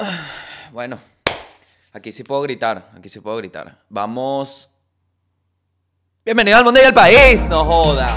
[0.72, 0.98] Bueno,
[1.92, 3.82] aquí sí puedo gritar, aquí sí puedo gritar.
[3.88, 4.70] Vamos.
[6.24, 8.14] Bienvenido al mundo y al país, no joda.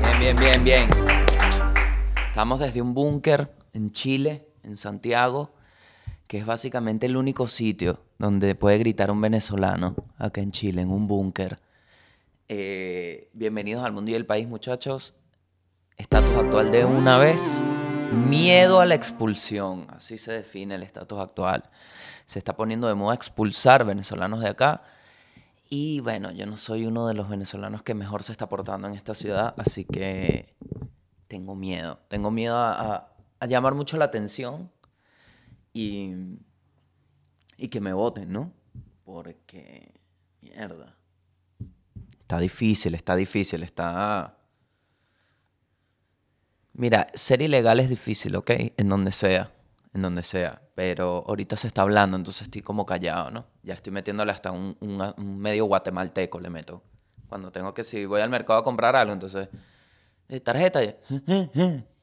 [0.00, 0.90] Bien, bien, bien, bien.
[2.28, 5.54] Estamos desde un búnker en Chile, en Santiago,
[6.26, 10.90] que es básicamente el único sitio donde puede gritar un venezolano, acá en Chile, en
[10.90, 11.58] un búnker.
[12.48, 15.14] Eh, bienvenidos al mundo y el país, muchachos.
[15.96, 17.60] Estatus actual de una vez.
[18.28, 19.88] Miedo a la expulsión.
[19.90, 21.68] Así se define el estatus actual.
[22.26, 24.82] Se está poniendo de moda expulsar venezolanos de acá.
[25.68, 28.94] Y bueno, yo no soy uno de los venezolanos que mejor se está portando en
[28.94, 30.54] esta ciudad, así que
[31.26, 31.98] tengo miedo.
[32.06, 33.12] Tengo miedo a,
[33.48, 34.70] llamar mucho la atención
[35.72, 36.14] y,
[37.56, 38.52] y que me voten, ¿no?
[39.04, 39.92] Porque,
[40.40, 40.95] mierda.
[42.36, 44.36] Está difícil, está difícil, está...
[46.74, 48.50] Mira, ser ilegal es difícil, ¿ok?
[48.76, 49.50] En donde sea,
[49.94, 50.60] en donde sea.
[50.74, 53.46] Pero ahorita se está hablando, entonces estoy como callado, ¿no?
[53.62, 56.82] Ya estoy metiéndole hasta un, un- un medio guatemalteco, le meto.
[57.26, 59.48] Cuando tengo que, si voy al mercado a comprar algo, entonces...
[60.28, 60.94] eh, tarjeta, y-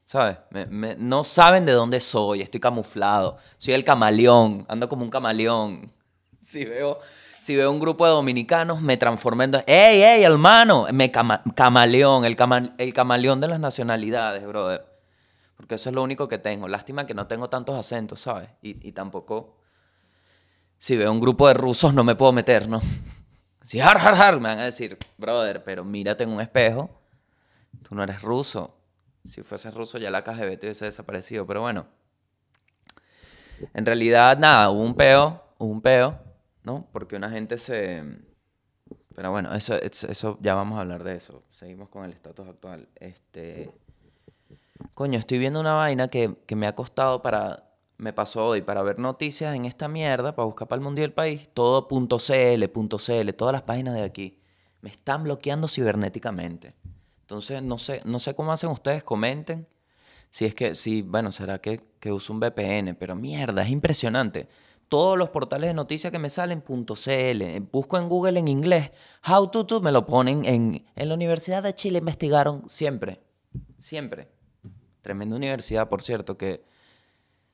[0.04, 0.38] ¿sabes?
[0.50, 3.36] Me- me- no saben de dónde soy, estoy camuflado.
[3.56, 5.92] Soy el camaleón, ando como un camaleón.
[6.40, 6.98] Si veo,
[7.44, 9.54] si veo un grupo de dominicanos, me transformo en...
[9.66, 10.86] ¡Ey, ey, hermano!
[10.94, 14.86] Me cama- camaleón, el, cama- el camaleón de las nacionalidades, brother.
[15.54, 16.68] Porque eso es lo único que tengo.
[16.68, 18.48] Lástima que no tengo tantos acentos, ¿sabes?
[18.62, 19.58] Y, y tampoco...
[20.78, 22.80] Si veo un grupo de rusos, no me puedo meter, ¿no?
[23.62, 26.90] Si har, har, har, me van a decir, brother, pero mírate en un espejo.
[27.86, 28.74] Tú no eres ruso.
[29.22, 31.46] Si fueses ruso, ya la KGB te hubiese desaparecido.
[31.46, 31.86] Pero bueno.
[33.74, 36.18] En realidad, nada, hubo un peo, hubo un peo,
[36.64, 36.88] ¿no?
[36.92, 38.02] Porque una gente se...
[39.14, 41.42] Pero bueno, eso, es- eso ya vamos a hablar de eso.
[41.52, 42.88] Seguimos con el estatus actual.
[42.96, 43.70] Este...
[44.94, 47.70] Coño, estoy viendo una vaina que, que me ha costado para...
[47.96, 51.04] Me pasó hoy para ver noticias en esta mierda, para buscar para el mundo y
[51.04, 51.48] el país.
[51.54, 52.64] Todo .cl,
[52.98, 54.40] .cl, todas las páginas de aquí.
[54.80, 56.74] Me están bloqueando cibernéticamente.
[57.20, 59.68] Entonces, no sé, no sé cómo hacen ustedes, comenten.
[60.30, 64.48] Si es que, sí, bueno, será que, que uso un VPN, pero mierda, es impresionante.
[64.94, 68.92] Todos los portales de noticias que me salen, .cl, busco en Google en inglés,
[69.28, 73.20] how to, to, me lo ponen en, en la Universidad de Chile, investigaron siempre,
[73.80, 74.28] siempre.
[75.02, 76.64] Tremenda universidad, por cierto, que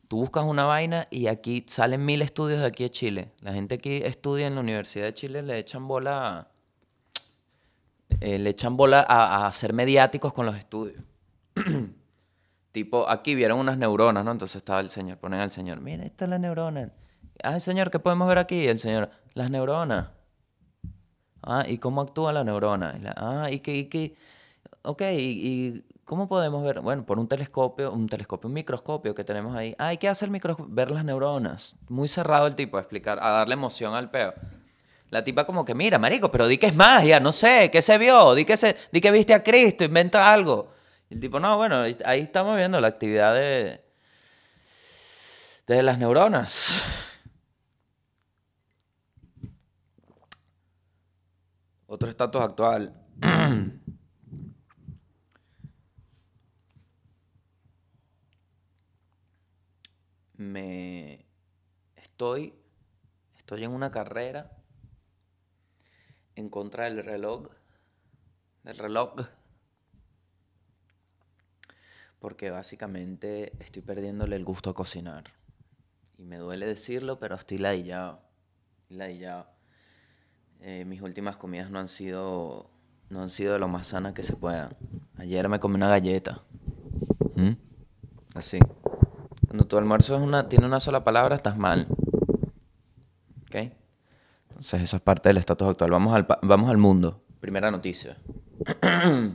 [0.07, 3.33] tú buscas una vaina y aquí salen mil estudios de aquí de Chile.
[3.41, 6.51] La gente aquí estudia en la Universidad de Chile, le echan bola,
[8.21, 11.03] eh, le echan bola a, a ser mediáticos con los estudios.
[12.73, 14.31] Tipo, aquí vieron unas neuronas, ¿no?
[14.31, 16.93] Entonces estaba el señor, ponen al señor, mira, esta es la neurona.
[17.43, 18.67] Ay, señor, ¿qué podemos ver aquí?
[18.69, 20.09] El señor, las neuronas.
[21.43, 22.99] Ah, ¿y cómo actúa la neurona?
[23.17, 24.15] Ah, ¿y qué, qué?
[24.83, 26.81] Ok, ¿y, cómo podemos ver?
[26.81, 29.75] Bueno, por un telescopio, un telescopio, un microscopio que tenemos ahí.
[29.79, 30.33] Ah, ¿y qué hace el?
[30.69, 31.77] Ver las neuronas.
[31.89, 34.35] Muy cerrado el tipo a explicar, a darle emoción al peo.
[35.09, 37.99] La tipa como que, mira, marico, pero di que es magia, no sé, ¿qué se
[37.99, 38.35] vio?
[38.35, 40.73] Di que, se, di que viste a Cristo, inventa algo.
[41.09, 43.83] Y el tipo, no, bueno, ahí ahí estamos viendo la actividad de,
[45.67, 46.85] de las neuronas.
[51.93, 52.95] Otro estatus actual.
[60.37, 61.27] Me
[61.97, 62.55] estoy
[63.37, 64.57] estoy en una carrera
[66.37, 67.49] en contra del reloj
[68.63, 69.23] del reloj
[72.21, 75.25] porque básicamente estoy perdiéndole el gusto a cocinar
[76.17, 78.23] y me duele decirlo pero estoy ladillado
[78.89, 79.60] ladillado
[80.63, 82.71] Eh, mis últimas comidas no han sido
[83.09, 84.77] no han sido lo más sanas que se puedan
[85.17, 86.43] ayer me comí una galleta
[87.35, 87.53] ¿Mm?
[88.35, 88.59] así
[89.51, 91.89] cuando tu almuerzo es una, tiene una sola palabra, estás mal.
[93.49, 93.73] ¿Ok?
[94.51, 95.91] Entonces, eso es parte del estatus actual.
[95.91, 97.25] Vamos al, vamos al mundo.
[97.41, 98.17] Primera noticia.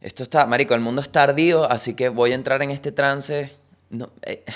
[0.00, 3.54] Esto está, marico, el mundo está ardido, así que voy a entrar en este trance.
[3.90, 4.46] No, eh,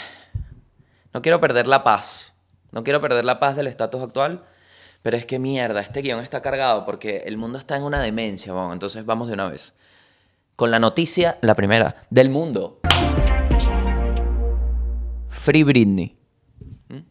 [1.12, 2.32] no quiero perder la paz.
[2.72, 4.46] No quiero perder la paz del estatus actual.
[5.06, 8.52] Pero es que mierda, este guion está cargado porque el mundo está en una demencia,
[8.52, 8.72] bon.
[8.72, 9.72] Entonces vamos de una vez.
[10.56, 12.80] Con la noticia, la primera, del mundo.
[15.28, 16.18] Free Britney.
[16.88, 17.02] ¿Mm?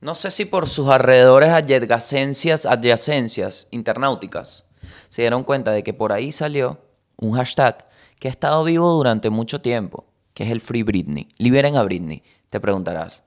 [0.00, 4.66] No sé si por sus alrededores adyacencias, adyacencias internauticas
[5.08, 6.78] se dieron cuenta de que por ahí salió
[7.16, 7.84] un hashtag
[8.20, 11.26] que ha estado vivo durante mucho tiempo, que es el Free Britney.
[11.38, 12.22] Liberen a Britney.
[12.48, 13.24] Te preguntarás,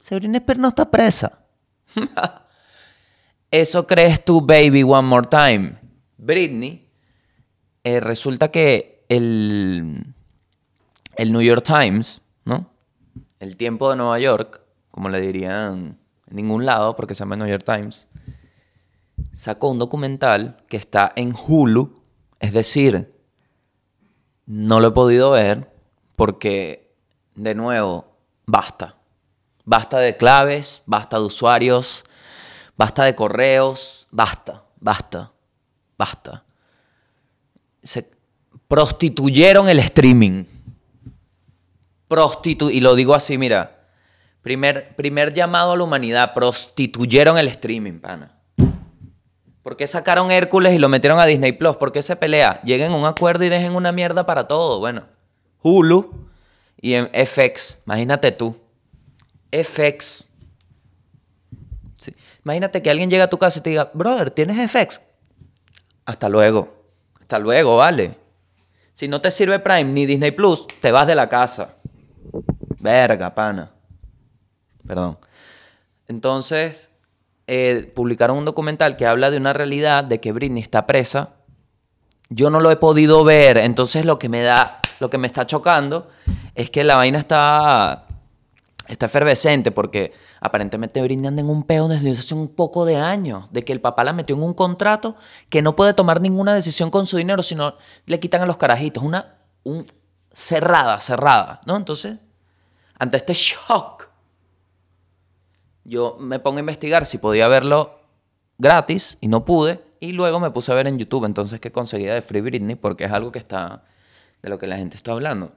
[0.00, 1.40] ¿si Britney Spears no está presa?
[3.54, 5.76] Eso crees tú, baby, one more time.
[6.18, 6.88] Britney
[7.84, 10.12] eh, resulta que el,
[11.14, 12.68] el New York Times, ¿no?
[13.38, 14.60] El tiempo de Nueva York,
[14.90, 18.08] como le dirían en ningún lado, porque se llama New York Times,
[19.34, 22.02] sacó un documental que está en Hulu,
[22.40, 23.14] es decir,
[24.46, 25.70] no lo he podido ver
[26.16, 26.92] porque,
[27.36, 28.16] de nuevo,
[28.46, 28.96] basta.
[29.64, 32.04] Basta de claves, basta de usuarios,
[32.76, 35.32] basta de correos, basta, basta,
[35.96, 36.44] basta.
[37.82, 38.10] Se
[38.68, 40.44] prostituyeron el streaming.
[42.08, 43.88] Prostitu y lo digo así, mira.
[44.42, 48.34] Primer, primer llamado a la humanidad, prostituyeron el streaming, pana.
[49.62, 51.76] ¿Por qué sacaron Hércules y lo metieron a Disney Plus?
[51.76, 52.60] ¿Por qué se pelea?
[52.62, 54.78] Lleguen a un acuerdo y dejen una mierda para todo.
[54.78, 55.06] Bueno,
[55.62, 56.28] Hulu
[56.82, 57.78] y FX.
[57.86, 58.54] Imagínate tú.
[59.50, 60.28] FX.
[62.44, 65.00] Imagínate que alguien llega a tu casa y te diga, brother, ¿tienes FX?
[66.04, 66.84] Hasta luego.
[67.20, 68.18] Hasta luego, vale.
[68.92, 71.76] Si no te sirve Prime ni Disney Plus, te vas de la casa.
[72.78, 73.72] Verga, pana.
[74.86, 75.18] Perdón.
[76.06, 76.90] Entonces,
[77.46, 81.36] eh, publicaron un documental que habla de una realidad de que Britney está presa.
[82.28, 85.46] Yo no lo he podido ver, entonces lo que me da, lo que me está
[85.46, 86.08] chocando
[86.54, 88.03] es que la vaina está,
[88.88, 93.52] está efervescente porque aparentemente Britney anda en un peo desde hace un poco de años,
[93.52, 95.16] de que el papá la metió en un contrato
[95.50, 97.74] que no puede tomar ninguna decisión con su dinero, sino
[98.06, 99.02] le quitan a los carajitos.
[99.02, 99.86] Una un,
[100.32, 101.76] cerrada, cerrada, ¿no?
[101.76, 102.16] Entonces,
[102.98, 104.08] ante este shock
[105.84, 108.00] yo me pongo a investigar si podía verlo
[108.58, 109.84] gratis y no pude.
[110.00, 113.04] Y luego me puse a ver en YouTube entonces qué conseguía de Free Britney porque
[113.04, 113.84] es algo que está
[114.42, 115.52] de lo que la gente está hablando.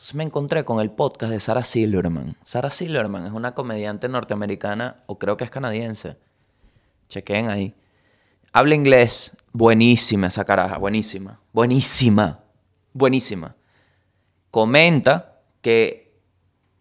[0.00, 2.34] Entonces me encontré con el podcast de Sarah Silverman.
[2.42, 6.16] Sarah Silverman es una comediante norteamericana o creo que es canadiense.
[7.10, 7.74] Chequen ahí.
[8.50, 9.36] Habla inglés.
[9.52, 10.78] Buenísima esa caraja.
[10.78, 11.38] Buenísima.
[11.52, 12.40] Buenísima.
[12.94, 13.56] Buenísima.
[14.50, 16.10] Comenta que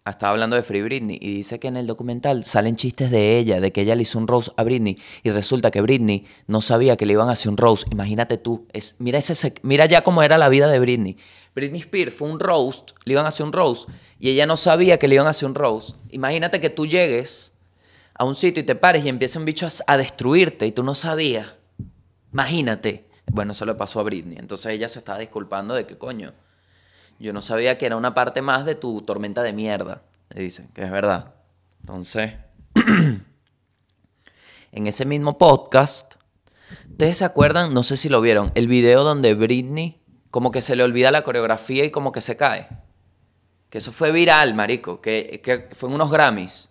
[0.09, 3.59] estaba hablando de Free Britney y dice que en el documental salen chistes de ella,
[3.59, 6.97] de que ella le hizo un rose a Britney y resulta que Britney no sabía
[6.97, 7.85] que le iban a hacer un rose.
[7.91, 11.17] Imagínate tú, es, mira, ese, mira ya cómo era la vida de Britney.
[11.59, 13.89] Britney Spears fue un roast, le iban a hacer un roast
[14.19, 15.97] y ella no sabía que le iban a hacer un roast.
[16.09, 17.53] Imagínate que tú llegues
[18.13, 20.83] a un sitio y te pares y empieza un bicho a, a destruirte y tú
[20.83, 21.55] no sabías.
[22.33, 23.07] Imagínate.
[23.31, 24.37] Bueno, eso le pasó a Britney.
[24.37, 26.33] Entonces ella se estaba disculpando de que coño
[27.19, 30.01] yo no sabía que era una parte más de tu tormenta de mierda.
[30.29, 31.33] Le dicen, que es verdad.
[31.81, 32.33] Entonces,
[34.71, 36.15] en ese mismo podcast,
[36.89, 37.73] ¿ustedes se acuerdan?
[37.73, 39.98] No sé si lo vieron, el video donde Britney
[40.31, 42.67] como que se le olvida la coreografía y como que se cae.
[43.69, 46.69] Que eso fue viral, marico, que, que fue en unos Grammys.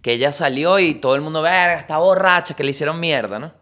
[0.00, 3.52] Que ella salió y todo el mundo, verga, está borracha, que le hicieron mierda, ¿no?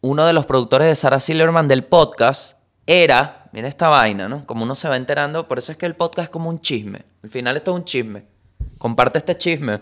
[0.00, 4.44] Uno de los productores de Sarah Silverman del podcast era mira esta vaina, ¿no?
[4.46, 7.04] Como uno se va enterando, por eso es que el podcast es como un chisme.
[7.22, 8.24] Al final esto es un chisme.
[8.78, 9.80] Comparte este chisme.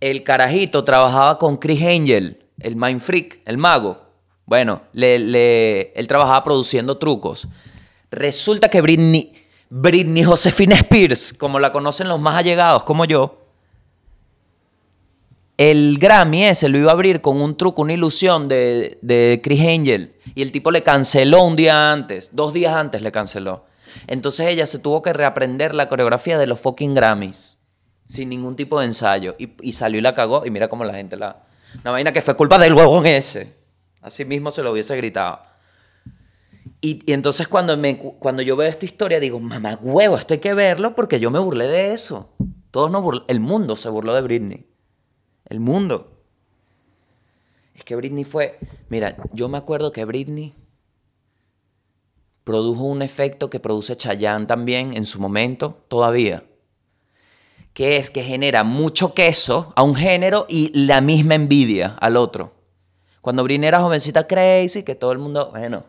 [0.00, 4.07] El carajito trabajaba con Chris Angel, el Mind Freak, el mago.
[4.48, 7.46] Bueno, él trabajaba produciendo trucos.
[8.10, 9.34] Resulta que Britney,
[9.68, 13.44] Britney Josefina Spears, como la conocen los más allegados como yo,
[15.58, 19.60] el Grammy ese lo iba a abrir con un truco, una ilusión de, de Chris
[19.60, 20.14] Angel.
[20.34, 23.66] Y el tipo le canceló un día antes, dos días antes le canceló.
[24.06, 27.58] Entonces ella se tuvo que reaprender la coreografía de los fucking Grammys.
[28.06, 29.36] Sin ningún tipo de ensayo.
[29.38, 30.46] Y, salió y la cagó.
[30.46, 31.44] Y mira cómo la gente la...
[31.82, 33.57] Una vaina que fue culpa del huevón ese.
[34.00, 35.40] Así mismo se lo hubiese gritado.
[36.80, 40.54] Y, entonces cuando, me, cuando yo veo esta historia digo, mamá huevo, esto hay que
[40.54, 42.30] verlo porque yo me burlé de eso.
[42.70, 44.68] Todos nos el mundo se burló de Britney
[45.48, 46.12] el mundo.
[47.74, 50.54] Es que Britney fue, mira, yo me acuerdo que Britney
[52.44, 56.44] produjo un efecto que produce Chayanne también en su momento, todavía,
[57.72, 62.57] que es que genera mucho queso a un género y la misma envidia al otro.
[63.28, 65.84] Cuando Britney era jovencita crazy, que todo el mundo, bueno,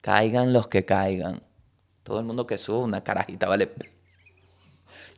[0.00, 1.42] caigan los que caigan.
[2.04, 3.72] Todo el mundo que sube una carajita, vale.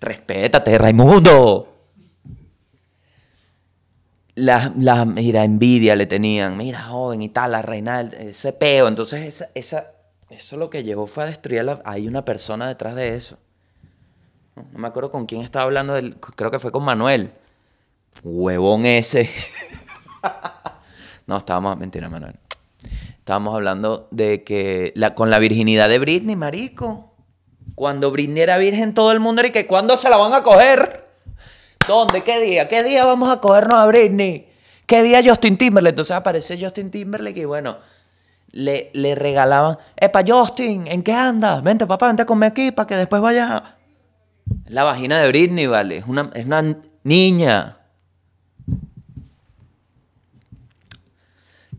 [0.00, 1.68] Respétate, Raimundo
[4.36, 4.70] la,
[5.04, 8.88] mira, envidia le tenían, mira, joven y tal, la reina, ese peo.
[8.88, 9.92] Entonces, esa, esa,
[10.30, 13.36] eso lo que llevó fue a destruir la, Hay una persona detrás de eso.
[14.56, 17.32] No, me acuerdo con quién estaba hablando, del, creo que fue con Manuel.
[18.24, 19.28] Huevón ese.
[21.30, 22.34] no, estábamos, mentira, Manuel.
[23.18, 27.14] Estábamos hablando de que con la virginidad de Britney, marico.
[27.76, 30.42] Cuando Britney era virgen, todo el mundo era y que ¿cuándo se la van a
[30.42, 31.04] coger?
[31.86, 32.24] ¿Dónde?
[32.24, 32.66] ¿Qué día?
[32.66, 34.48] ¿Qué día vamos a cogernos a Britney?
[34.86, 35.92] ¿Qué día Justin Timberlake?
[35.92, 37.78] Entonces aparece Justin Timberlake y bueno,
[38.50, 41.62] le, le regalaban, epa Justin, ¿en qué andas?
[41.62, 43.62] Vente papá, vente a comer aquí para que después vayas.
[44.66, 47.76] La vagina de Britney, vale, es una, es una niña.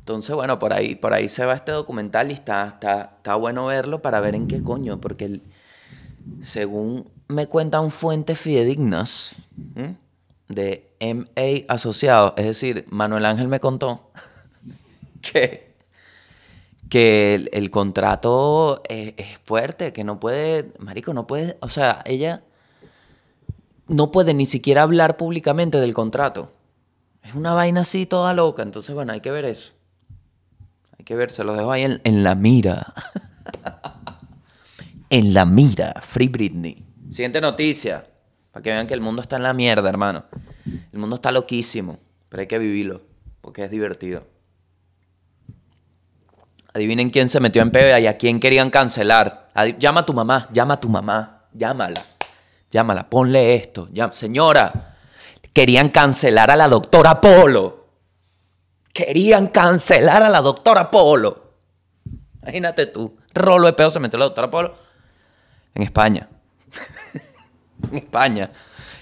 [0.01, 3.67] Entonces, bueno, por ahí, por ahí se va este documental y está, está, está bueno
[3.67, 5.41] verlo para ver en qué coño, porque
[6.41, 9.36] según me cuentan fuentes fidedignas
[9.75, 9.98] ¿m?
[10.48, 14.12] de MA Asociados, es decir, Manuel Ángel me contó
[15.22, 15.75] que,
[16.89, 22.41] que el, contrato es fuerte, que no puede, marico, no puede, o sea, ella
[23.88, 26.51] no puede ni siquiera hablar públicamente del contrato.
[27.22, 29.74] Es una vaina así toda loca, entonces bueno, hay que ver eso.
[31.01, 32.93] Hay que ver, se los dejo ahí en, la mira.
[35.10, 36.86] en la mira, Free Britney.
[37.10, 38.05] Siguiente noticia,
[38.51, 40.25] para que vean que el mundo está en la mierda, hermano.
[40.63, 41.98] El mundo está loquísimo,
[42.29, 43.01] pero hay que vivirlo,
[43.41, 44.27] porque es divertido.
[46.72, 49.50] Adivinen quién se metió en PBA y a quién querían cancelar.
[49.79, 52.00] Llama a tu mamá, llama a tu mamá, llámala,
[52.70, 53.89] llámala, ponle esto.
[54.12, 54.98] Señora,
[55.51, 57.80] querían cancelar a la doctora Polo.
[58.93, 61.51] Querían cancelar a la doctora Polo.
[62.41, 64.74] Imagínate tú, rolo de pedo se metió la doctora Polo
[65.75, 66.27] en España.
[67.91, 68.51] en España,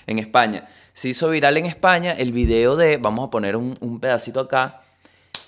[0.07, 0.67] en España.
[0.93, 4.81] Se hizo viral en España el video de, vamos a poner un, pedacito acá,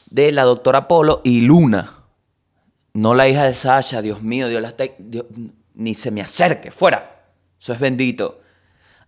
[0.09, 1.97] de la doctora Polo y Luna.
[2.93, 5.25] No la hija de Sasha, Dios mío, Dios la Dios-
[5.73, 7.25] ni se me acerque, fuera.
[7.59, 8.41] Eso es bendito.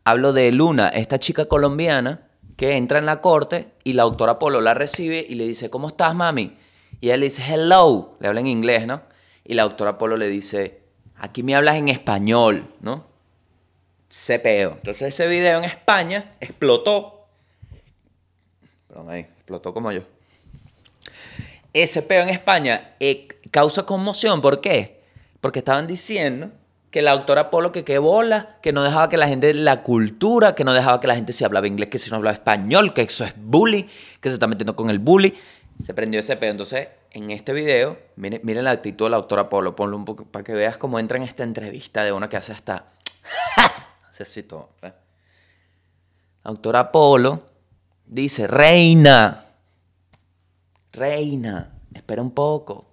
[0.03, 2.27] Hablo de Luna, esta chica colombiana
[2.63, 5.89] que entra en la corte y la doctora Polo la recibe y le dice, ¿cómo
[5.89, 6.55] estás, mami?
[7.01, 9.01] Y ella le dice, hello, le habla en inglés, ¿no?
[9.43, 10.79] Y la doctora Polo le dice,
[11.17, 13.05] aquí me hablas en español, ¿no?
[14.07, 14.75] Se peo.
[14.75, 17.27] Entonces ese video en España explotó.
[18.87, 20.03] Perdón, ahí, explotó como yo
[21.73, 24.39] ese peo en España eh, causa conmoción.
[24.39, 25.01] ¿Por qué?
[25.41, 26.49] Porque estaban diciendo
[26.93, 30.53] que la doctora Polo que qué bola, que no dejaba que la gente, la cultura,
[30.53, 33.01] que no dejaba que la gente se hablaba inglés, que si no hablaba español, que
[33.01, 33.89] eso es bully,
[34.21, 35.33] que se está metiendo con el bully.
[35.81, 36.51] Se prendió ese peo.
[36.51, 39.75] Entonces, en este video, miren, miren la actitud de la doctora Polo.
[39.75, 42.51] Ponlo un poco para que veas cómo entra en esta entrevista de una que hace
[42.51, 42.85] hasta...
[44.47, 44.69] Todo.
[44.83, 44.93] ¿eh?
[46.43, 47.41] La doctora Polo
[48.05, 49.47] dice, reina,
[50.91, 52.92] Reina, espera un poco.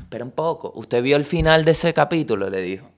[0.00, 0.72] Espera un poco.
[0.74, 2.90] Usted vio el final de ese capítulo, le dijo.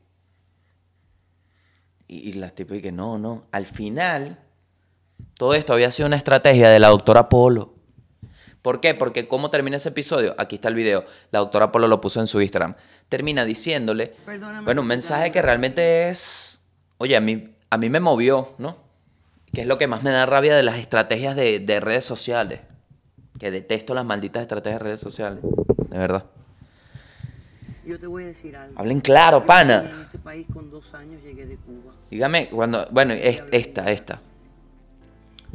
[2.07, 3.47] Y, y la tipo que no, no.
[3.53, 4.39] Al final,
[5.37, 7.75] todo esto había sido una estrategia de la doctora Polo.
[8.63, 8.95] ¿Por qué?
[8.95, 10.37] Porque ¿cómo termina ese episodio?
[10.39, 11.05] Aquí está el video.
[11.33, 12.77] La doctora Polo lo puso en su Instagram.
[13.09, 16.61] Termina diciéndole, Perdóname, bueno, un mensaje que realmente es,
[16.99, 18.77] oye, a mí, a mí me movió, ¿no?
[19.53, 22.61] Que es lo que más me da rabia de las estrategias de, de redes sociales.
[23.39, 25.41] Que detesto las malditas estrategias de redes sociales.
[25.43, 26.27] De verdad.
[27.85, 28.79] Yo te voy a decir algo.
[28.79, 29.91] Hablen claro, Yo pana.
[29.91, 31.93] En este país con dos años llegué de Cuba.
[32.11, 34.21] Dígame, cuando, bueno, es- esta, esta.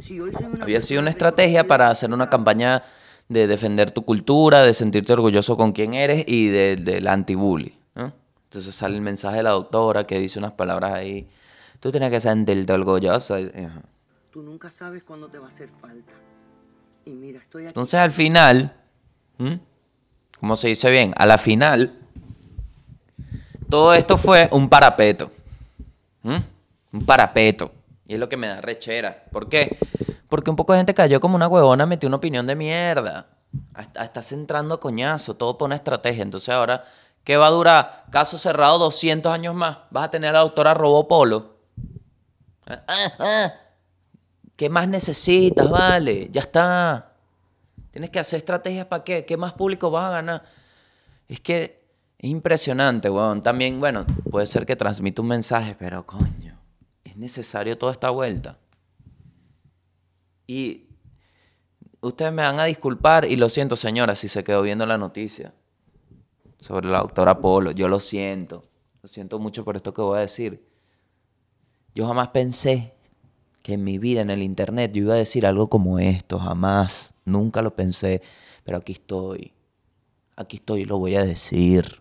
[0.00, 2.82] Si hoy soy una Había sido una estrategia para hacer una campaña
[3.28, 7.74] de defender tu cultura, de sentirte orgulloso con quién eres y de- del anti-bully.
[7.94, 8.12] ¿no?
[8.44, 11.28] Entonces sale el mensaje de la doctora que dice unas palabras ahí.
[11.80, 13.34] Tú tienes que sentirte orgulloso.
[13.36, 13.82] ajá.
[14.30, 16.12] Tú nunca sabes cuándo te va a hacer falta.
[17.04, 17.68] Y mira, estoy aquí.
[17.70, 18.74] Entonces al final,
[19.38, 19.60] ¿m?
[20.38, 21.12] ¿cómo se dice bien?
[21.16, 21.98] A la final,
[23.68, 25.30] todo esto fue un parapeto.
[26.22, 27.70] Un parapeto.
[28.06, 29.24] Y es lo que me da rechera.
[29.30, 29.78] ¿Por qué?
[30.28, 33.26] Porque un poco de gente cayó como una huevona, metió una opinión de mierda.
[34.00, 36.22] Estás entrando a coñazo, todo por una estrategia.
[36.22, 36.84] Entonces ahora,
[37.24, 38.04] ¿qué va a durar?
[38.10, 39.78] Caso cerrado 200 años más.
[39.90, 41.56] Vas a tener a la doctora Robopolo.
[42.66, 43.52] Ah, ah, ah.
[44.56, 46.28] ¿Qué más necesitas, vale?
[46.30, 47.12] Ya está.
[47.92, 49.24] Tienes que hacer estrategias para qué.
[49.24, 50.42] ¿Qué más público vas a ganar?
[51.28, 51.77] Es que
[52.18, 53.42] es impresionante, weón.
[53.42, 56.58] También, bueno, puede ser que transmita un mensaje, pero coño,
[57.04, 58.58] es necesario toda esta vuelta.
[60.46, 60.88] Y
[62.00, 65.54] ustedes me van a disculpar, y lo siento, señora, si se quedó viendo la noticia
[66.60, 67.70] sobre la doctora Polo.
[67.70, 68.64] Yo lo siento.
[69.02, 70.66] Lo siento mucho por esto que voy a decir.
[71.94, 72.94] Yo jamás pensé
[73.62, 77.14] que en mi vida en el internet yo iba a decir algo como esto, jamás,
[77.24, 78.22] nunca lo pensé,
[78.64, 79.52] pero aquí estoy,
[80.36, 82.00] aquí estoy y lo voy a decir.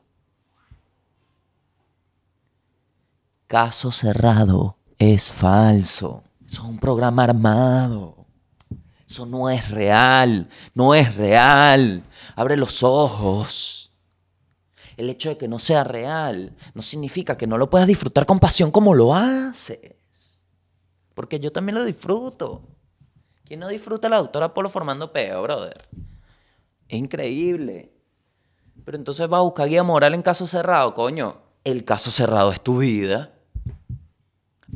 [3.47, 8.25] Caso cerrado es falso, eso es un programa armado,
[9.07, 12.03] eso no es real, no es real,
[12.35, 13.93] abre los ojos.
[14.97, 18.39] El hecho de que no sea real no significa que no lo puedas disfrutar con
[18.39, 20.43] pasión como lo haces.
[21.13, 22.63] Porque yo también lo disfruto.
[23.45, 25.87] ¿Quién no disfruta la doctora Polo formando peo, brother?
[26.89, 27.93] Es increíble.
[28.83, 31.37] Pero entonces va a buscar guía moral en caso cerrado, coño.
[31.63, 33.36] El caso cerrado es tu vida.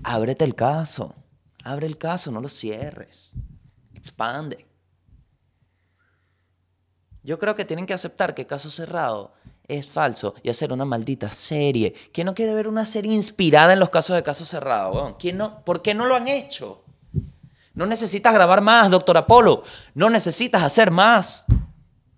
[0.04, 1.16] Ábrete el caso.
[1.64, 3.32] Abre el caso, no lo cierres.
[3.94, 4.66] Expande.
[7.24, 9.34] Yo creo que tienen que aceptar que caso cerrado
[9.68, 11.94] es falso y hacer una maldita serie.
[12.12, 15.18] ¿Quién no quiere ver una serie inspirada en los casos de caso cerrado?
[15.20, 15.64] ¿Quién no?
[15.64, 16.84] ¿Por qué no lo han hecho?
[17.74, 19.64] No necesitas grabar más, doctor Apolo.
[19.94, 21.46] No necesitas hacer más.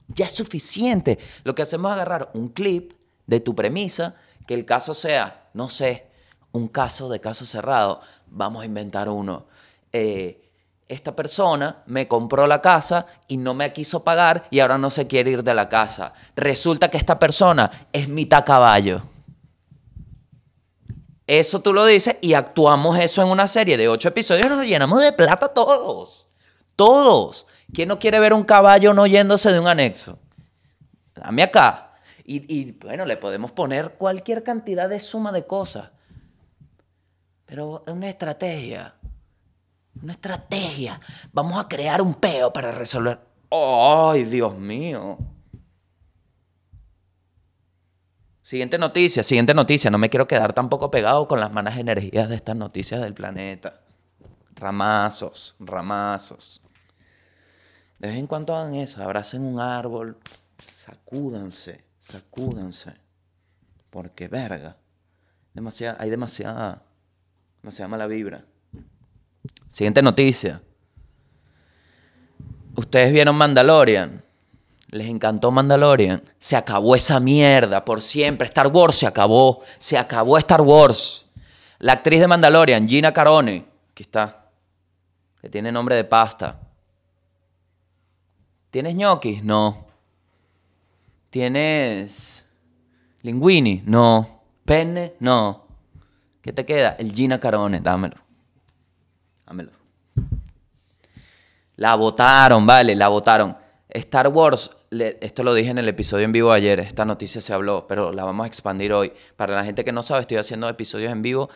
[0.07, 1.19] Ya es suficiente.
[1.43, 2.93] Lo que hacemos es agarrar un clip
[3.27, 4.15] de tu premisa,
[4.47, 6.07] que el caso sea, no sé,
[6.53, 7.99] un caso de caso cerrado.
[8.27, 9.45] Vamos a inventar uno.
[9.91, 10.39] Eh,
[10.87, 15.07] esta persona me compró la casa y no me quiso pagar y ahora no se
[15.07, 16.13] quiere ir de la casa.
[16.35, 19.01] Resulta que esta persona es mitad caballo.
[21.25, 25.01] Eso tú lo dices y actuamos eso en una serie de ocho episodios nos llenamos
[25.01, 26.27] de plata todos.
[26.75, 27.47] Todos.
[27.73, 30.19] ¿Quién no quiere ver un caballo no yéndose de un anexo?
[31.15, 31.93] Dame acá.
[32.25, 35.89] Y, y bueno, le podemos poner cualquier cantidad de suma de cosas.
[37.53, 38.95] Pero es una estrategia.
[40.01, 40.99] Una estrategia.
[41.31, 43.19] Vamos a crear un peo para resolver.
[43.51, 45.19] ¡Ay, Dios mío!
[48.41, 49.91] Siguiente noticia, siguiente noticia.
[49.91, 53.81] No me quiero quedar tampoco pegado con las malas energías de estas noticias del planeta.
[54.55, 56.59] Ramazos, ramazos.
[57.99, 60.17] De vez en cuando hagan eso, abracen un árbol,
[60.71, 62.95] sacúdanse, sacúdanse.
[63.91, 64.75] Porque, verga,
[65.53, 66.81] demasiada, hay demasiada,
[67.63, 68.45] demasiada mala vibra.
[69.69, 70.61] Siguiente noticia.
[72.75, 74.23] Ustedes vieron Mandalorian.
[74.89, 76.21] Les encantó Mandalorian.
[76.37, 78.45] Se acabó esa mierda por siempre.
[78.45, 79.63] Star Wars se acabó.
[79.79, 81.23] Se acabó Star Wars.
[81.79, 84.49] La actriz de Mandalorian, Gina Carone, aquí está,
[85.41, 86.61] que tiene nombre de pasta.
[88.71, 89.43] ¿Tienes ñoquis?
[89.43, 89.85] No.
[91.29, 92.45] ¿Tienes
[93.21, 93.83] linguini?
[93.85, 94.43] No.
[94.63, 95.15] ¿Penne?
[95.19, 95.62] No.
[96.43, 96.95] ¿Qué te queda?
[96.99, 98.17] El Gina Carone, dámelo.
[99.47, 99.71] Dámelo.
[101.77, 103.57] La votaron, vale, la votaron.
[103.87, 107.87] Star Wars, esto lo dije en el episodio en vivo ayer, esta noticia se habló,
[107.87, 109.13] pero la vamos a expandir hoy.
[109.37, 111.49] Para la gente que no sabe, estoy haciendo episodios en vivo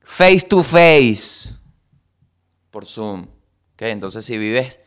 [0.00, 1.54] face to face
[2.70, 3.26] por Zoom.
[3.76, 4.80] Entonces, si vives,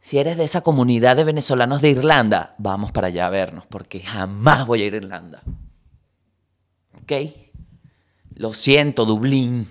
[0.00, 4.00] si eres de esa comunidad de venezolanos de Irlanda, vamos para allá a vernos, porque
[4.00, 5.42] jamás voy a ir a Irlanda.
[7.02, 7.12] ¿Ok?
[8.36, 9.66] Lo siento, Dublín.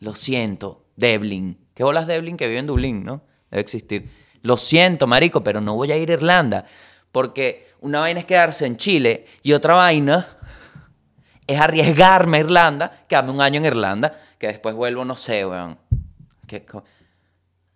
[0.00, 1.56] Lo siento, Devlin.
[1.72, 3.22] ¿Qué bolas Devlin que vive en Dublín, no?
[3.50, 4.10] Debe existir.
[4.42, 6.66] Lo siento, marico, pero no voy a ir a Irlanda.
[7.12, 10.36] Porque una vaina es quedarse en Chile y otra vaina
[11.46, 15.78] es arriesgarme a Irlanda, quedarme un año en Irlanda, que después vuelvo, no sé, weón.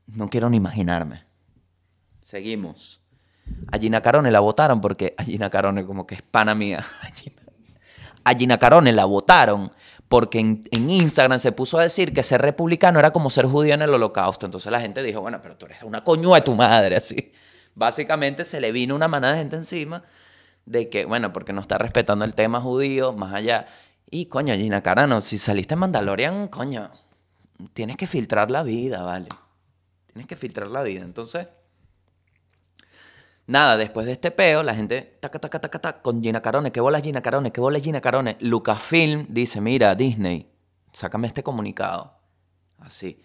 [0.07, 1.25] no quiero ni imaginarme.
[2.25, 3.01] Seguimos.
[3.71, 6.85] A Gina Carone la votaron porque a Gina Carone como que es pana mía.
[8.29, 9.71] A Gina Carone la votaron
[10.09, 10.61] porque en,
[10.91, 14.45] Instagram se puso a decir que ser republicano era como ser judío en el holocausto.
[14.45, 17.33] Entonces la gente dijo, bueno, pero tú eres una coño de tu madre, así.
[17.75, 20.03] Básicamente se le vino una manada de gente encima
[20.67, 23.67] de que, bueno, porque no está respetando el tema judío, más allá.
[24.11, 26.91] Y coño, Gina Carano, si saliste en Mandalorian, coño,
[27.73, 29.29] tienes que filtrar la vida, ¿vale?
[30.13, 31.03] Tienes que filtrar la vida.
[31.03, 31.47] Entonces,
[33.49, 36.83] Nada, después de este peo, la gente, taca, taca, taca, taca, con Gina Carone, ¿qué
[36.83, 37.51] bola Gina Carone?
[37.51, 38.37] ¿Qué bola Gina Carone?
[38.41, 40.53] Lucasfilm dice, mira, Disney,
[40.93, 42.13] sácame este comunicado.
[42.79, 43.23] Así.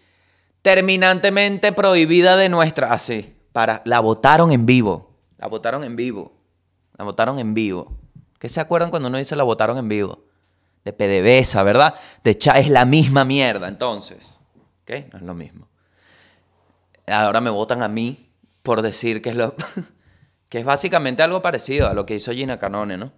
[0.61, 2.93] Terminantemente prohibida de nuestra...
[2.93, 3.35] Así.
[3.51, 3.81] Para...
[3.83, 5.13] La votaron en vivo.
[5.37, 6.31] La votaron en vivo.
[6.97, 7.97] La votaron en vivo.
[8.39, 10.23] ¿Qué se acuerdan cuando uno dice la votaron en vivo?
[10.85, 11.95] De PDVSA, ¿verdad?
[12.23, 14.39] De Cha es la misma mierda, entonces.
[14.83, 15.11] ¿Ok?
[15.11, 15.67] No es lo mismo.
[17.07, 18.29] Ahora me votan a mí
[18.61, 19.53] por decir que es lo...
[20.53, 23.11] que es básicamente algo parecido a lo que hizo Gina Canone, ¿no?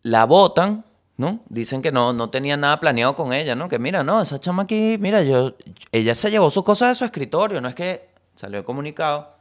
[0.00, 0.86] La votan,
[1.18, 1.40] ¿no?
[1.50, 3.68] Dicen que no, no tenía nada planeado con ella, ¿no?
[3.68, 5.54] Que mira, no, esa chama aquí, mira, yo,
[5.92, 9.36] ella se llevó sus cosas de su escritorio, no es que salió comunicado.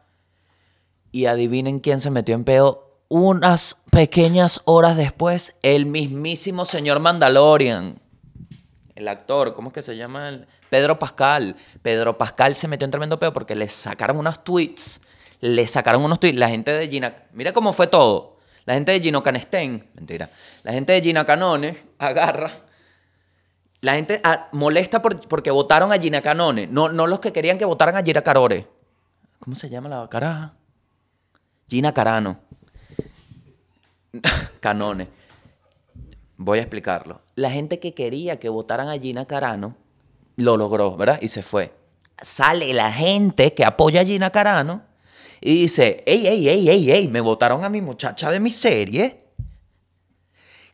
[1.14, 7.98] Y adivinen quién se metió en pedo unas pequeñas horas después, el mismísimo señor Mandalorian.
[8.94, 10.42] El actor, ¿cómo es que se llama?
[10.70, 11.56] Pedro Pascal.
[11.82, 15.00] Pedro Pascal se metió en tremendo pedo porque le sacaron unos tweets
[15.42, 16.40] le sacaron unos tweets.
[16.40, 17.16] La gente de Gina.
[17.34, 18.38] Mira cómo fue todo.
[18.66, 19.90] La gente de Gino Canestén.
[19.94, 20.30] Mentira.
[20.64, 22.52] La gente de Gina Canone agarra.
[23.82, 26.68] La gente ah, molesta porque votaron a Gina Canone.
[26.68, 28.68] No, no los que querían que votaran a Gina Carore.
[29.40, 30.56] ¿Cómo se llama la caraja?
[31.70, 32.40] Gina Carano.
[34.60, 35.08] Canone.
[36.38, 37.22] Voy a explicarlo.
[37.36, 39.76] La gente que quería que votaran a Gina Carano
[40.36, 41.20] lo logró, ¿verdad?
[41.22, 41.74] Y se fue.
[42.22, 44.87] Sale la gente que apoya a Gina Carano
[45.42, 49.26] y dice, ey, ey, ey, ey, ey, me votaron a mi muchacha de mi serie.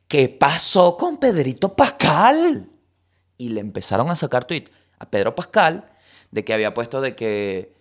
[0.07, 2.69] ¿Qué pasó con Pedrito Pascal?
[3.37, 4.65] Y le empezaron a sacar tweet
[4.99, 5.89] a Pedro Pascal
[6.31, 7.73] de que había puesto de que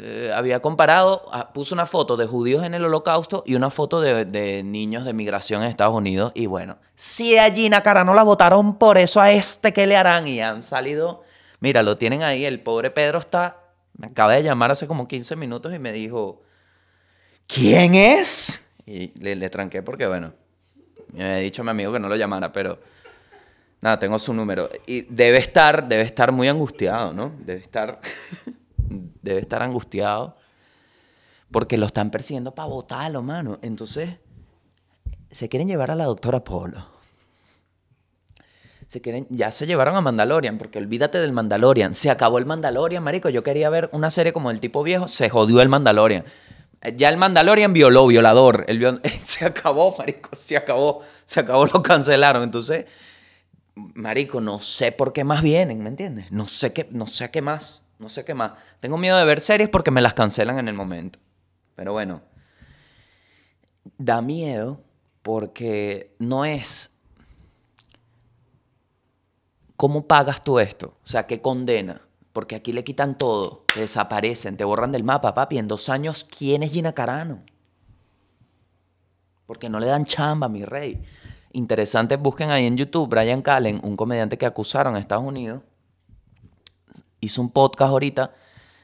[0.00, 4.00] eh, había comparado, ah, puso una foto de judíos en el holocausto y una foto
[4.00, 6.30] de, niños de migración en Estados Unidos.
[6.34, 10.28] Y bueno, si a Gina Carano la votaron por eso, a este que le harán
[10.28, 11.22] y han salido.
[11.60, 13.67] Mira, lo tienen ahí, el pobre Pedro está.
[13.98, 16.42] Me acaba de llamar hace como 15 minutos y me dijo:
[17.46, 18.66] ¿Quién es?
[18.86, 20.32] Y le, tranqué porque, bueno,
[21.12, 22.78] me he dicho a mi amigo que no lo llamara, pero.
[23.80, 24.68] Nada, tengo su número.
[24.86, 27.32] Y debe estar, debe estar muy angustiado, ¿no?
[27.38, 28.00] Debe estar.
[29.22, 30.34] debe estar angustiado
[31.50, 33.58] porque lo están persiguiendo para votarlo, mano.
[33.62, 34.16] Entonces,
[35.30, 36.97] se quieren llevar a la doctora Polo.
[38.88, 41.94] Se quieren, ya se llevaron a Mandalorian, porque olvídate del Mandalorian.
[41.94, 43.28] Se acabó el Mandalorian, marico.
[43.28, 46.24] Yo quería ver una serie como el tipo viejo, se jodió el Mandalorian.
[46.96, 48.64] Ya el Mandalorian violó, violador.
[48.66, 51.02] El se acabó, marico, se acabó.
[51.26, 52.42] Se acabó, lo cancelaron.
[52.42, 52.86] Entonces,
[53.74, 56.32] marico, no sé por qué más vienen, ¿me entiendes?
[56.32, 57.84] No sé qué, no sé qué más.
[57.98, 58.52] No sé qué más.
[58.80, 61.18] Tengo miedo de ver series porque me las cancelan en el momento.
[61.74, 62.22] Pero bueno,
[63.98, 64.82] da miedo
[65.22, 66.97] porque no es
[69.78, 70.98] cómo pagas tú esto.
[71.02, 72.02] O sea, qué condena.
[72.34, 75.56] Porque aquí le quitan todo, te desaparecen, te borran del mapa, papi.
[75.56, 77.42] En dos años, ¿quién es Gina Carano?
[79.46, 81.02] Porque no le dan chamba, mi rey.
[81.52, 85.62] Interesante, busquen ahí en YouTube Brian Callen, un comediante que acusaron a Estados Unidos
[87.20, 88.32] hizo un podcast ahorita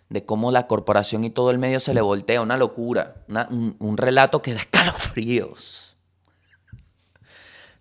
[0.08, 4.42] de cómo la corporación y todo el medio se le voltea, una locura, un, relato
[4.42, 5.96] que da escalofríos.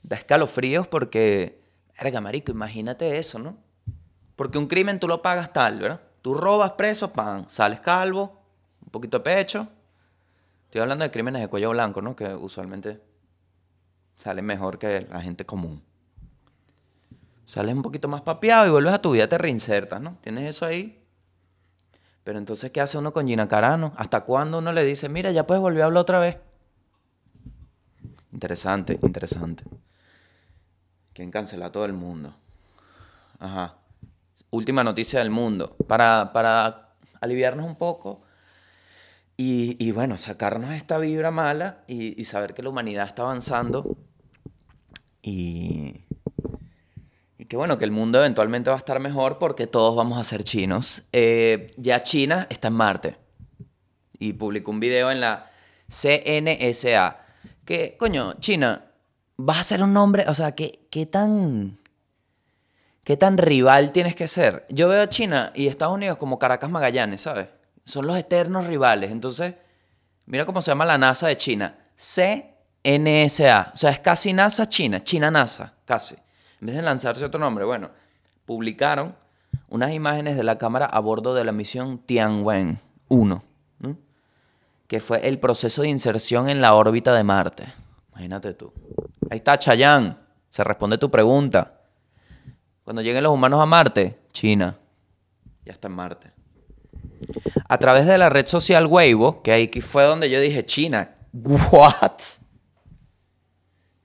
[0.03, 1.61] Da escalofríos porque,
[1.97, 3.57] verga, marico, imagínate eso, ¿no?
[4.35, 6.01] Porque un crimen tú lo pagas tal, ¿verdad?
[6.21, 8.41] Tú robas preso, pan, sales calvo,
[8.81, 9.67] un poquito de pecho.
[10.65, 12.15] Estoy hablando de crímenes de cuello blanco, ¿no?
[12.15, 13.01] Que usualmente
[14.15, 15.83] salen mejor que la gente común.
[17.45, 20.17] Sales un poquito más papeado y vuelves a tu vida, te reinsertas, ¿no?
[20.21, 21.03] Tienes eso ahí.
[22.23, 23.93] Pero entonces, ¿qué hace uno con Gina Carano?
[23.97, 26.37] ¿Hasta cuándo uno le dice, mira, ya puedes volver a hablar otra vez?
[28.31, 29.65] Interesante, interesante.
[31.13, 32.35] ¿Quién cancela a todo el mundo?
[33.39, 33.75] Ajá.
[34.49, 35.75] Última noticia del mundo.
[35.87, 36.89] Para, para
[37.21, 38.21] aliviarnos un poco
[39.37, 43.97] y, y, bueno, sacarnos esta vibra mala y, saber que la humanidad está avanzando.
[45.21, 46.01] Y,
[47.37, 50.23] y que bueno, que el mundo eventualmente va a estar mejor porque todos vamos a
[50.23, 51.03] ser chinos.
[51.11, 53.17] Eh, ya China está en Marte.
[54.19, 55.47] Y publicó un video en la
[55.89, 57.17] CNSA.
[57.65, 58.92] Que, coño, China,
[59.37, 61.79] vas a ser un nombre, o sea, ¿qué, qué tan...
[63.03, 64.65] ¿Qué tan rival tienes que ser?
[64.69, 67.49] Yo veo a China y Estados Unidos como Caracas Magallanes, ¿sabes?
[67.83, 69.11] Son los eternos rivales.
[69.11, 69.55] Entonces,
[70.25, 71.75] mira cómo se llama la NASA de China.
[71.97, 73.71] CNSA.
[73.73, 75.03] O sea, es casi NASA China.
[75.03, 76.15] China NASA, casi
[76.63, 77.89] en vez de lanzarse otro nombre, bueno,
[78.45, 79.17] publicaron
[79.67, 83.43] unas imágenes de la cámara a bordo de la misión Tianwen 1,
[84.87, 87.65] que fue el proceso de inserción en la órbita de Marte.
[88.11, 88.71] Imagínate tú.
[89.29, 91.81] Ahí está Chayán, se responde tu pregunta.
[92.83, 94.77] Cuando lleguen los humanos a Marte, China,
[95.65, 96.31] ya está en Marte.
[97.67, 102.19] A través de la red social Weibo, que ahí fue donde yo dije, China, ¿what?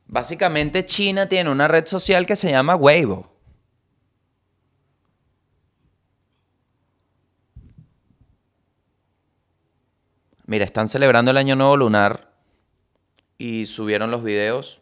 [0.07, 3.37] Básicamente China tiene una red social que se llama Weibo.
[10.47, 12.33] Mira, están celebrando el Año Nuevo Lunar
[13.37, 14.81] y subieron los videos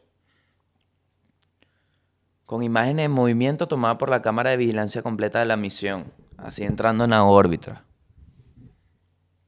[2.47, 6.63] con imágenes en movimiento tomadas por la cámara de vigilancia completa de la misión, así
[6.63, 7.85] entrando en la órbita.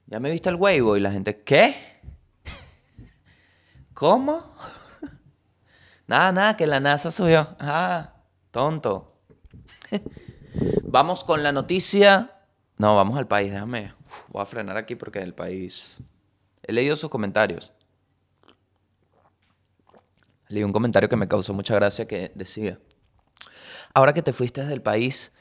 [0.07, 0.97] ¿Ya me viste el Weibo?
[0.97, 2.01] Y la gente, ¿qué?
[3.95, 4.53] ¿Cómo?
[6.07, 7.55] Nada, nada, que la NASA subió.
[7.61, 8.15] Ah,
[8.51, 9.21] tonto.
[10.85, 12.33] vamos con la noticia.
[12.79, 13.93] No, vamos al país, déjame.
[14.29, 16.03] voy a frenar aquí porque el país.
[16.63, 17.75] He leído sus comentarios.
[20.49, 22.79] Leí un comentario que me causó mucha gracia que decía:
[23.99, 25.33] Ahora que te fuiste del país,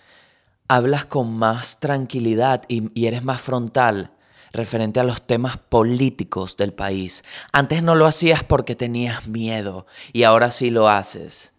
[0.67, 4.09] hablas con más tranquilidad y, eres más frontal
[4.51, 7.23] referente a los temas políticos del país.
[7.51, 11.53] Antes no lo hacías porque tenías miedo y ahora sí lo haces.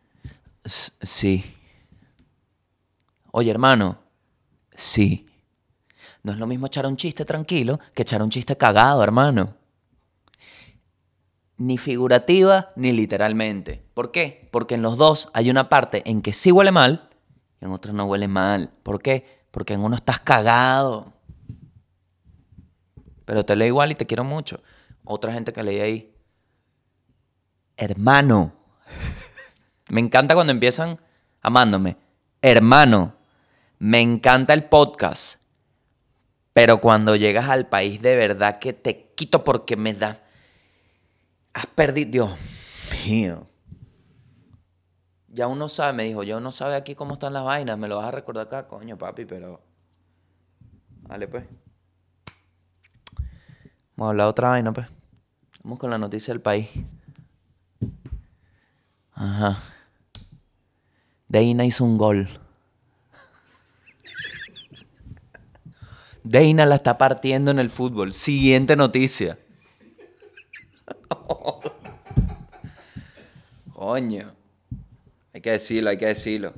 [0.65, 1.45] sí.
[3.31, 4.01] Oye, hermano,
[4.75, 5.25] sí.
[6.25, 9.55] No es lo mismo echar un chiste tranquilo que echar un chiste cagado, hermano.
[11.59, 13.83] Ni figurativa ni literalmente.
[13.95, 14.49] ¿Por qué?
[14.51, 17.11] Porque en los dos hay una parte en que sí huele mal
[17.61, 18.73] y en otra no huele mal.
[18.83, 19.45] ¿Por qué?
[19.51, 21.19] Porque en uno estás cagado
[23.29, 24.63] pero te leo igual y te quiero mucho.
[25.05, 26.15] Otra gente que leí ahí,
[27.77, 28.55] hermano.
[29.91, 30.97] Me encanta cuando empiezan
[31.43, 31.99] amándome.
[32.41, 33.17] Hermano,
[33.79, 35.43] me encanta el podcast.
[36.55, 40.23] Pero cuando llegas al país de verdad que te quito porque me da...
[41.53, 42.11] Has perdido...
[42.11, 42.39] Dios
[43.07, 43.47] mío.
[45.29, 47.99] Ya uno sabe, me dijo, ya uno sabe aquí cómo están las vainas, me lo
[47.99, 49.63] vas a recordar acá, coño papi, pero...
[51.03, 51.45] Vale pues.
[53.97, 54.87] Vamos a hablar otra vaina pues.
[55.63, 56.69] Vamos con la noticia del país.
[59.13, 59.63] Ajá.
[61.29, 62.29] Deina hizo un gol.
[66.25, 68.13] Deina la está partiendo en el fútbol.
[68.13, 69.39] Siguiente noticia.
[73.75, 74.35] Coño.
[75.33, 76.53] Hay que decirlo, hay que decirlo.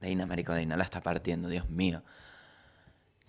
[0.00, 2.02] Deina, marico, Deina la está partiendo, Dios mío.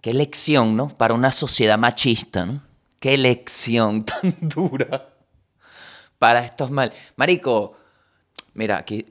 [0.02, 0.90] Qué lección, ¿no?
[0.90, 2.62] Para una sociedad machista, ¿no?
[3.00, 5.14] Qué lección tan dura
[6.20, 6.92] para estos mal.
[7.16, 7.78] Marico,
[8.54, 9.06] mira, aquí.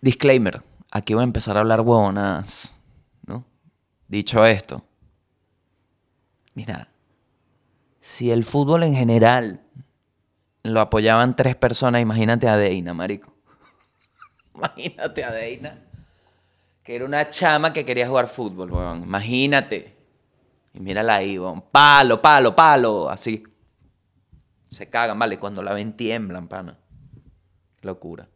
[0.00, 0.62] Disclaimer.
[0.90, 2.72] Aquí voy a empezar a hablar huevonas,
[3.26, 3.44] ¿no?
[4.06, 4.84] Dicho esto.
[6.54, 6.88] Mira,
[8.00, 9.60] si el fútbol en general
[10.62, 13.32] lo apoyaban tres personas, imagínate a Deina, marico.
[14.54, 15.78] Imagínate a Deina,
[16.82, 19.02] que era una chama que quería jugar fútbol, weón.
[19.04, 19.96] Imagínate.
[20.74, 21.62] Y mírala ahí, weón.
[21.62, 23.44] Palo, palo, palo, así.
[24.68, 25.38] Se cagan, vale.
[25.38, 26.76] Cuando la ven tiemblan, pana.
[27.82, 28.28] locura.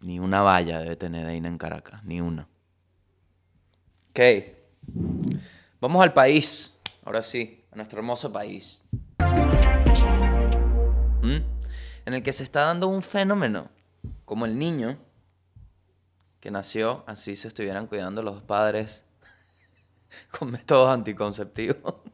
[0.00, 2.46] Ni una valla debe tener Deina en Caracas, ni una.
[4.10, 4.20] Ok.
[5.80, 6.76] Vamos al país.
[7.04, 8.84] Ahora sí, a nuestro hermoso país.
[11.20, 11.42] ¿Mm?
[12.06, 13.70] En el que se está dando un fenómeno.
[14.24, 14.98] Como el niño
[16.40, 19.04] que nació, así se estuvieran cuidando los padres
[20.38, 21.96] con métodos anticonceptivos.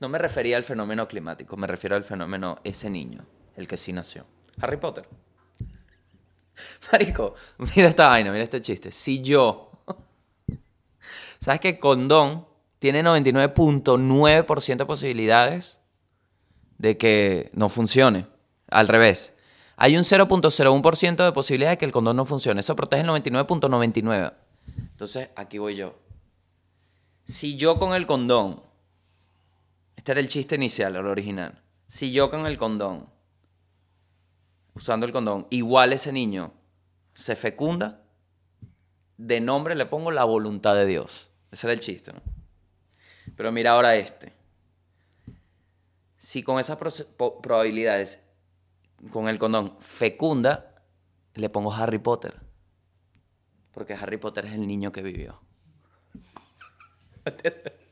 [0.00, 3.92] No me refería al fenómeno climático, me refiero al fenómeno ese niño, el que sí
[3.92, 4.26] nació.
[4.60, 5.08] Harry Potter.
[6.90, 7.36] Marico,
[7.76, 8.90] mira esta vaina, mira este chiste.
[8.90, 9.72] Si yo
[11.42, 12.46] ¿Sabes que condón
[12.82, 15.78] tiene 99.9% de posibilidades
[16.78, 18.26] de que no funcione?
[18.66, 19.36] Al revés.
[19.76, 22.58] Hay un 0.01% de posibilidades de que el condón no funcione.
[22.58, 24.34] Eso protege el 99.99.
[24.90, 25.94] Entonces, aquí voy yo.
[27.24, 28.64] Si yo con el condón,
[29.94, 31.62] este era el chiste inicial, el original.
[31.86, 33.06] Si yo con el condón,
[34.74, 36.52] usando el condón, igual ese niño
[37.14, 38.02] se fecunda,
[39.18, 41.30] de nombre le pongo la voluntad de Dios.
[41.52, 42.41] Ese era el chiste, ¿no?
[43.36, 44.32] Pero mira ahora este.
[46.18, 46.78] Si con esas
[47.16, 48.20] probabilidades,
[49.10, 50.84] con el condón, fecunda,
[51.34, 52.40] le pongo Harry Potter.
[53.72, 55.40] Porque Harry Potter es el niño que vivió.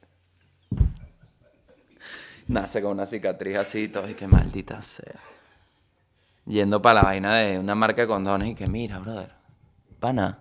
[2.48, 5.20] Nace con una cicatriz así, todo, y que maldita sea.
[6.46, 9.32] Yendo para la vaina de una marca de condones y que mira, brother,
[9.98, 10.40] pana,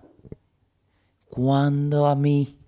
[1.28, 2.59] ¿cuándo a mí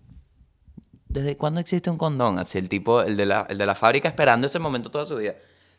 [1.12, 2.38] ¿Desde cuándo existe un condón?
[2.38, 5.16] Así el tipo, el de, la, el de la fábrica esperando ese momento toda su
[5.16, 5.35] vida.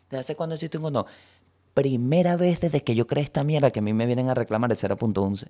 [0.10, 1.06] ¿Desde hace cuándo existe un condón?
[1.74, 4.72] Primera vez desde que yo creé esta mierda que a mí me vienen a reclamar
[4.72, 5.48] el 0.11.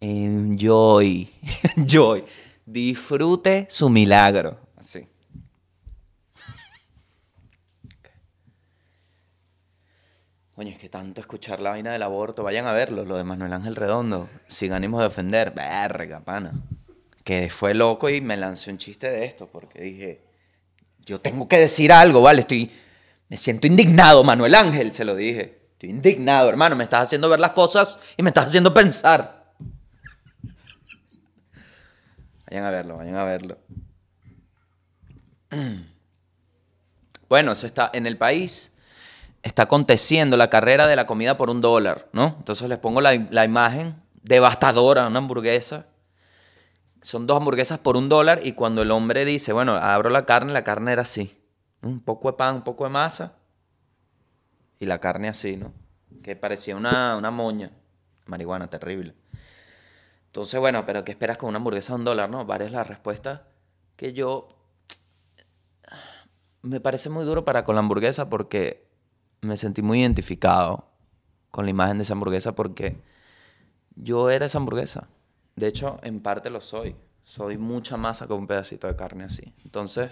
[0.00, 1.30] Enjoy.
[1.76, 2.24] Enjoy.
[2.66, 4.58] Disfrute su milagro.
[4.76, 5.08] Así.
[10.54, 12.42] Coño, es que tanto escuchar la vaina del aborto.
[12.42, 14.28] Vayan a verlo, lo de Manuel Ángel Redondo.
[14.46, 15.54] Sin ánimo de ofender.
[15.54, 16.52] Verga, pana
[17.50, 20.24] fue loco y me lancé un chiste de esto porque dije,
[21.04, 22.40] yo tengo que decir algo, ¿vale?
[22.40, 22.70] Estoy,
[23.28, 25.60] me siento indignado, Manuel Ángel, se lo dije.
[25.72, 29.52] Estoy indignado, hermano, me estás haciendo ver las cosas y me estás haciendo pensar.
[32.50, 33.58] Vayan a verlo, vayan a verlo.
[37.28, 38.74] Bueno, se está en el país
[39.44, 42.34] está aconteciendo la carrera de la comida por un dólar, ¿no?
[42.38, 45.86] Entonces les pongo la, la imagen devastadora, una hamburguesa
[47.02, 50.52] son dos hamburguesas por un dólar y cuando el hombre dice, bueno, abro la carne,
[50.52, 51.40] la carne era así.
[51.82, 53.38] Un poco de pan, un poco de masa
[54.78, 55.72] y la carne así, ¿no?
[56.22, 57.70] Que parecía una, una moña.
[58.26, 59.14] Marihuana, terrible.
[60.26, 62.44] Entonces, bueno, pero ¿qué esperas con una hamburguesa a un dólar, no?
[62.44, 63.48] Varias la respuesta
[63.96, 64.48] que yo...
[66.62, 68.86] Me parece muy duro para con la hamburguesa porque
[69.40, 70.90] me sentí muy identificado
[71.50, 73.02] con la imagen de esa hamburguesa porque
[73.96, 75.08] yo era esa hamburguesa.
[75.60, 76.96] De hecho, en parte lo soy.
[77.22, 79.52] Soy mucha masa con un pedacito de carne así.
[79.62, 80.10] Entonces,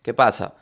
[0.00, 0.54] ¿qué pasa?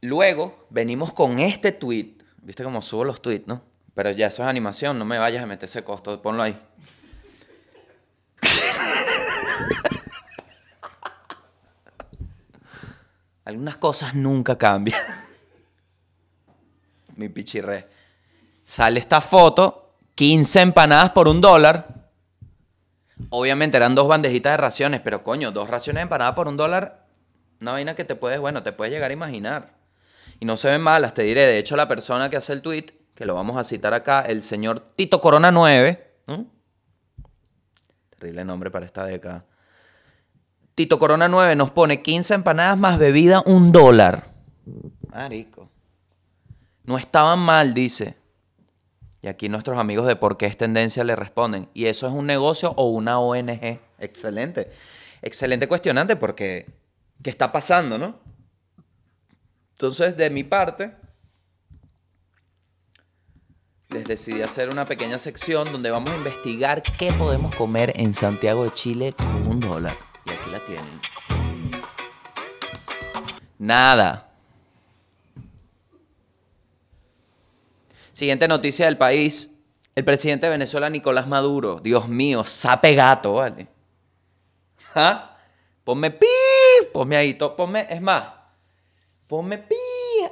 [0.00, 2.16] Luego venimos con este tweet.
[2.38, 3.62] ¿Viste cómo subo los tweets, no?
[3.94, 6.58] Pero ya eso es animación, no me vayas a meter ese costo, ponlo ahí.
[13.44, 14.98] Algunas cosas nunca cambian.
[17.14, 17.88] Mi pichirre.
[18.64, 22.01] Sale esta foto, 15 empanadas por un dólar.
[23.30, 27.06] Obviamente eran dos bandejitas de raciones, pero coño, dos raciones de empanadas por un dólar,
[27.60, 29.74] una vaina que te puedes, bueno, te puedes llegar a imaginar.
[30.40, 31.46] Y no se ven malas, te diré.
[31.46, 34.42] De hecho, la persona que hace el tweet, que lo vamos a citar acá, el
[34.42, 36.12] señor Tito Corona 9,
[38.10, 39.44] terrible nombre para esta década.
[40.74, 44.32] Tito Corona 9 nos pone 15 empanadas más bebida, un dólar.
[45.10, 45.68] Marico.
[46.84, 48.16] No estaban mal, dice.
[49.22, 51.68] Y aquí nuestros amigos de Por qué es Tendencia le responden.
[51.74, 53.78] ¿Y eso es un negocio o una ONG?
[53.98, 54.70] Excelente.
[55.22, 56.66] Excelente cuestionante porque
[57.22, 58.18] ¿qué está pasando, no?
[59.74, 60.92] Entonces, de mi parte,
[63.90, 68.64] les decidí hacer una pequeña sección donde vamos a investigar qué podemos comer en Santiago
[68.64, 69.96] de Chile con un dólar.
[70.26, 71.00] Y aquí la tienen.
[73.58, 74.31] Nada.
[78.22, 79.50] Siguiente noticia del país.
[79.96, 81.80] El presidente de Venezuela, Nicolás Maduro.
[81.80, 83.66] Dios mío, sape gato, ¿vale?
[84.94, 85.36] ¿Ah?
[85.82, 86.28] Ponme pi,
[86.92, 88.28] ponme ahí, ponme, es más,
[89.26, 89.74] ponme pi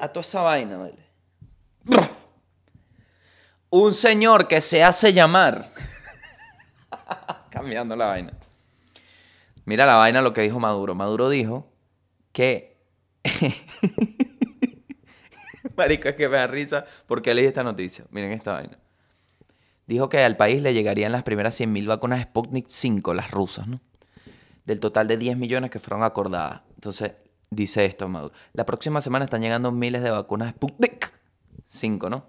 [0.01, 2.15] a toda esa vaina, ¿vale?
[3.71, 5.69] Un señor que se hace llamar.
[7.51, 8.33] Cambiando la vaina.
[9.65, 10.95] Mira la vaina lo que dijo Maduro.
[10.95, 11.67] Maduro dijo
[12.31, 12.79] que.
[15.81, 18.05] Marico, es que me da risa porque leí esta noticia.
[18.11, 18.79] Miren esta vaina.
[19.87, 23.81] Dijo que al país le llegarían las primeras 100.000 vacunas Sputnik 5, las rusas, ¿no?
[24.65, 26.61] Del total de 10 millones que fueron acordadas.
[26.75, 27.13] Entonces,
[27.49, 28.35] dice esto, Maduro.
[28.53, 31.13] La próxima semana están llegando miles de vacunas Sputnik
[31.69, 32.27] 5, ¿no?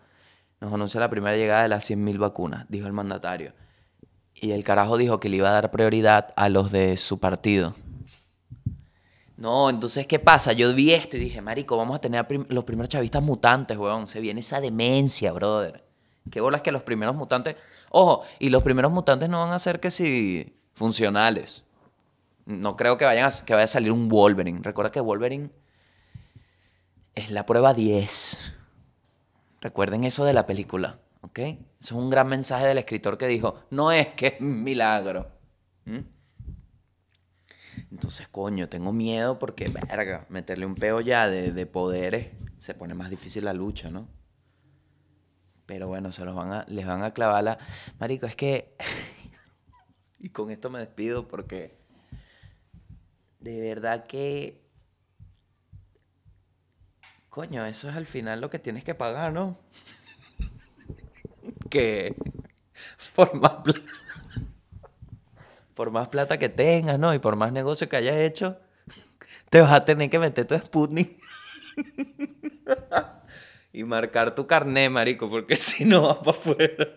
[0.61, 3.53] Nos anunció la primera llegada de las 100.000 vacunas, dijo el mandatario.
[4.33, 7.75] Y el carajo dijo que le iba a dar prioridad a los de su partido.
[9.41, 10.53] No, entonces, ¿qué pasa?
[10.53, 14.07] Yo vi esto y dije, marico, vamos a tener los primeros chavistas mutantes, weón.
[14.07, 15.83] Se viene esa demencia, brother.
[16.29, 17.55] Qué bolas que los primeros mutantes...
[17.89, 21.63] Ojo, y los primeros mutantes no van a ser que si funcionales.
[22.45, 24.59] No creo que, vayan que vaya a salir un Wolverine.
[24.61, 25.49] Recuerda que Wolverine
[27.15, 28.53] es la prueba 10.
[29.59, 30.99] Recuerden eso de la película.
[31.21, 31.39] ¿Ok?
[31.39, 35.31] Eso es un gran mensaje del escritor que dijo, no es que es un milagro.
[37.91, 43.09] Entonces, coño, tengo miedo porque, verga, meterle un peo ya de, poderes, se pone más
[43.09, 44.07] difícil la lucha, ¿no?
[45.65, 47.57] Pero bueno, se los van a, les van a clavar la...
[47.99, 48.75] Marico, es que...
[50.19, 51.77] y con esto me despido porque...
[53.39, 54.61] De verdad que...
[57.29, 59.57] Coño, eso es al final lo que tienes que pagar, ¿no?
[61.69, 62.15] que
[63.15, 63.81] por más, plata,
[65.81, 67.11] por más plata que tengas, ¿no?
[67.11, 68.59] Y por más negocio que hayas hecho,
[69.49, 71.19] te vas a tener que meter tu Sputnik
[73.73, 76.87] y marcar tu carné, marico, porque si no vas para afuera.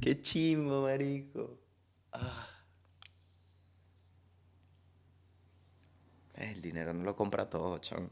[0.00, 1.58] Qué chimbo, marico.
[2.12, 2.46] Ah.
[6.36, 8.10] El dinero no lo compra todo, chaval.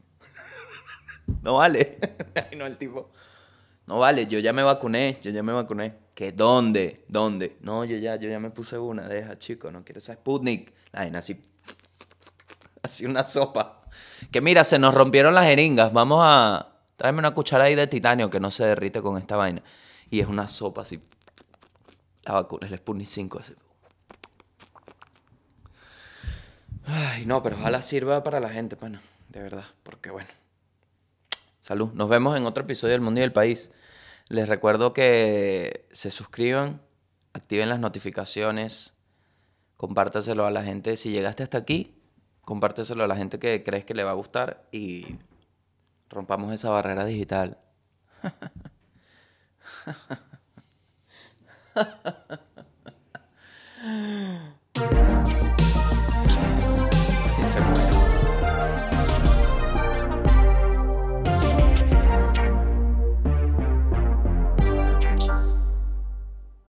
[1.43, 1.97] No vale.
[2.57, 3.09] no, el tipo.
[3.87, 5.95] No vale, yo ya me vacuné, yo ya me vacuné.
[6.13, 6.33] ¿Qué?
[6.33, 7.05] ¿Dónde?
[7.07, 7.57] ¿Dónde?
[7.61, 10.73] No, yo ya, yo ya me puse una, deja, chico, no quiero esa Sputnik.
[10.91, 11.41] La así,
[12.83, 13.81] así una sopa.
[14.29, 16.73] Que mira, se nos rompieron las jeringas, vamos a...
[16.97, 19.61] Tráeme una cuchara ahí de titanio que no se derrite con esta vaina.
[20.09, 20.99] Y es una sopa así.
[22.23, 23.53] La vacuna, el Sputnik 5 así.
[26.85, 30.29] Ay, no, pero ojalá sirva para la gente, bueno, de verdad, porque bueno.
[31.67, 31.91] Salud.
[31.91, 33.73] Nos vemos en otro episodio del Mundo y del País.
[34.29, 36.81] Les recuerdo que se suscriban,
[37.33, 38.93] activen las notificaciones,
[39.75, 40.95] compártaselo a la gente.
[40.95, 41.99] Si llegaste hasta aquí,
[42.39, 45.17] compárteselo a la gente que crees que le va a gustar y
[46.07, 47.57] rompamos esa barrera digital.